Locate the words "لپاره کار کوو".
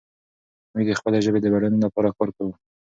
1.85-2.53